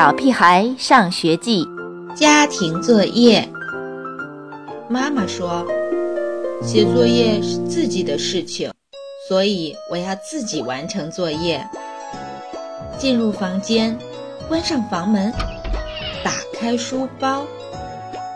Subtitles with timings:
[0.00, 1.62] 小屁孩上学记》
[2.14, 3.46] 家庭作业。
[4.88, 5.62] 妈妈说，
[6.62, 8.72] 写作业是自己的事情，
[9.28, 11.62] 所以我要自己完成作业。
[12.96, 13.94] 进入房间，
[14.48, 15.30] 关上房门，
[16.24, 17.44] 打开书包，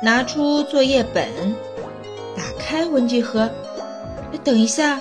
[0.03, 1.27] 拿出作业本，
[2.37, 3.49] 打开文具盒。
[4.45, 5.01] 等一下，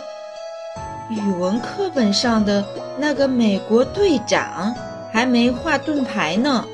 [1.10, 2.64] 语文课本上的
[2.98, 4.74] 那个美国队长。
[5.14, 6.68] 还没画盾牌呢，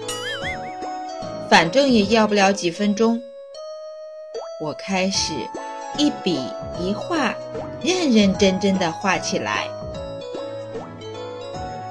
[1.50, 3.22] 反正也要不了几分钟。
[4.62, 5.34] 我开始
[5.98, 6.40] 一笔
[6.80, 7.36] 一画，
[7.82, 9.68] 认认真真的画起来。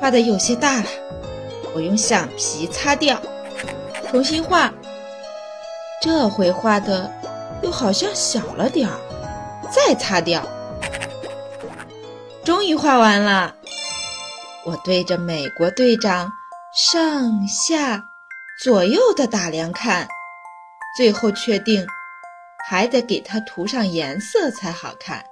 [0.01, 0.87] 画的有些大了，
[1.75, 3.21] 我用橡皮擦掉，
[4.11, 4.73] 重新画。
[6.01, 7.13] 这回画的
[7.63, 8.99] 又好像小了点儿，
[9.71, 10.43] 再擦掉。
[12.43, 13.55] 终于画完了，
[14.65, 16.33] 我对着美国队长。
[16.71, 18.05] 上下
[18.63, 20.07] 左右的打量看，
[20.97, 21.87] 最后确定
[22.69, 25.25] 还得给它涂上颜色才好看。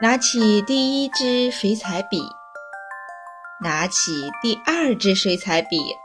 [0.00, 2.22] 拿起第一支水彩笔，
[3.60, 5.96] 拿起第二支水彩笔，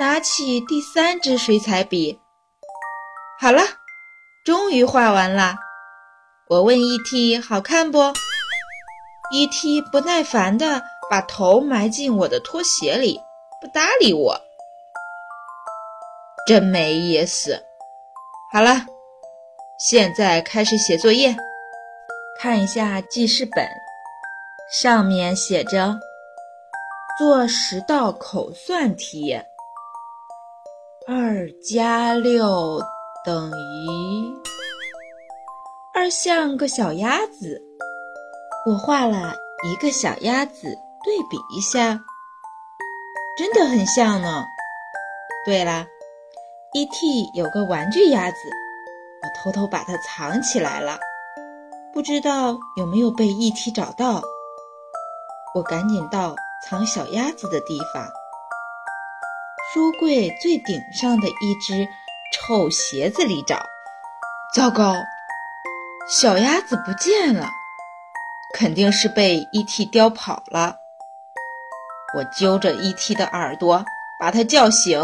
[0.00, 2.20] 拿起第三支水彩笔。
[3.38, 3.62] 好了，
[4.44, 5.54] 终于画完了。
[6.48, 7.38] 我问 E.T.
[7.38, 8.12] 好看不
[9.32, 9.80] ？E.T.
[9.92, 10.82] 不耐烦的。
[11.08, 13.20] 把头埋进我的拖鞋里，
[13.60, 14.36] 不搭理我，
[16.46, 17.62] 真没意思。
[18.52, 18.84] 好了，
[19.78, 21.34] 现在开始写作业。
[22.38, 23.66] 看一下记事本，
[24.70, 25.98] 上面写着：
[27.18, 29.34] 做十道口算题。
[31.06, 32.80] 二加六
[33.24, 34.34] 等于……
[35.94, 37.58] 二像个小鸭子，
[38.66, 39.34] 我画了
[39.64, 40.76] 一个小鸭子。
[41.06, 42.00] 对比一下，
[43.38, 44.44] 真的很像呢。
[45.44, 45.86] 对了
[46.74, 47.30] ，E.T.
[47.32, 48.36] 有个玩具鸭子，
[49.22, 50.98] 我偷偷把它藏起来了，
[51.94, 53.70] 不知道有没有被 E.T.
[53.70, 54.20] 找到。
[55.54, 56.34] 我赶紧到
[56.68, 58.04] 藏小鸭子的地方，
[59.72, 61.88] 书柜最顶上的一只
[62.32, 63.64] 臭鞋子里找。
[64.52, 64.96] 糟糕，
[66.08, 67.48] 小鸭子不见了，
[68.54, 69.86] 肯定是被 E.T.
[69.86, 70.80] 叼跑了。
[72.16, 73.14] 我揪着 E.T.
[73.14, 73.84] 的耳朵，
[74.18, 74.98] 把他叫醒。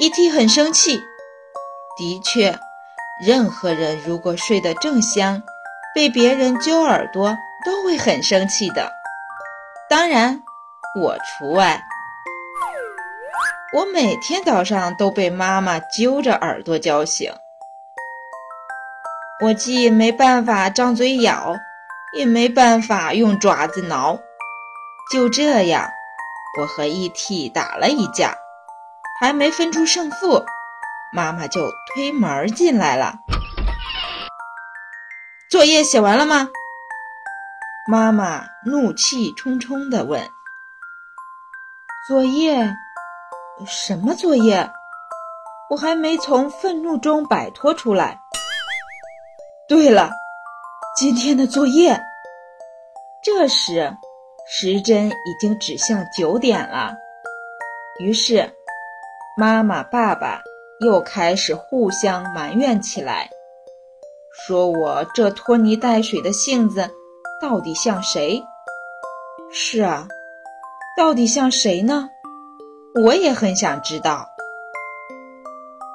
[0.00, 0.30] E.T.
[0.30, 0.98] 很生气。
[1.98, 2.58] 的确，
[3.26, 5.42] 任何人如果睡得正香，
[5.94, 7.36] 被别人揪耳朵
[7.66, 8.90] 都会很生气的。
[9.90, 10.42] 当然，
[10.98, 11.82] 我除外。
[13.74, 17.30] 我每天早上都被妈妈揪着耳朵叫醒。
[19.42, 21.54] 我既没办法张嘴咬，
[22.16, 24.18] 也没办法用爪子挠。
[25.10, 25.90] 就这样，
[26.58, 27.48] 我和 E.T.
[27.50, 28.34] 打了一架，
[29.20, 30.42] 还没分出胜负，
[31.12, 33.14] 妈妈就推门进来了。
[35.50, 36.48] 作业写完了吗？
[37.90, 40.26] 妈妈怒气冲冲地问。
[42.08, 42.74] 作业？
[43.66, 44.70] 什么作业？
[45.68, 48.18] 我还没从愤怒中摆脱出来。
[49.68, 50.10] 对了，
[50.96, 52.00] 今天的作业。
[53.22, 53.94] 这时。
[54.54, 56.92] 时针已经指向九点了，
[57.98, 58.52] 于是
[59.34, 60.42] 妈妈、爸爸
[60.80, 63.30] 又开始互相埋怨起来，
[64.44, 66.86] 说我这拖泥带水的性子
[67.40, 68.44] 到底像谁？
[69.50, 70.06] 是啊，
[70.98, 72.06] 到底像谁呢？
[73.02, 74.28] 我也很想知道。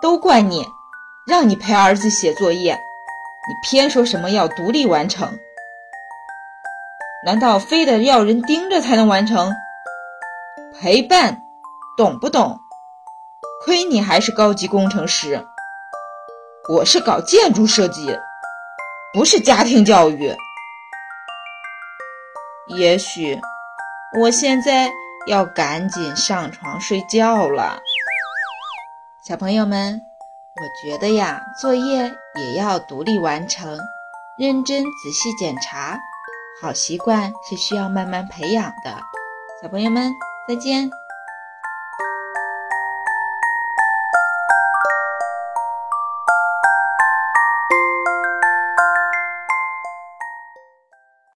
[0.02, 0.66] 都怪你，
[1.28, 5.32] 让你陪儿子写作业，你偏说什么要独立完成。
[7.26, 9.52] 难道非得要人盯着才能完成？
[10.80, 11.42] 陪伴，
[11.98, 12.60] 懂不懂？
[13.66, 15.46] 亏你还是高级工程师，
[16.72, 18.18] 我是搞建筑设计，
[19.14, 20.34] 不是家庭教育。
[22.68, 23.42] 也许
[24.20, 24.92] 我现在
[25.26, 27.80] 要赶紧上床睡觉了。
[29.24, 30.00] 小朋友们，
[30.56, 33.78] 我觉得呀，作业也要独立完成，
[34.38, 35.98] 认真仔细检查。
[36.60, 38.98] 好习惯是需要慢慢培养的，
[39.62, 40.12] 小朋友们
[40.48, 40.90] 再见。